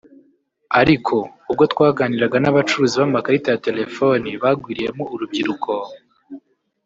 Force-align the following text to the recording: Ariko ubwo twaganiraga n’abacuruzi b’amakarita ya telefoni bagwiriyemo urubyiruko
Ariko 0.81 1.15
ubwo 1.49 1.63
twaganiraga 1.73 2.37
n’abacuruzi 2.41 2.95
b’amakarita 3.01 3.47
ya 3.53 3.61
telefoni 3.67 4.29
bagwiriyemo 4.43 5.03
urubyiruko 5.13 5.71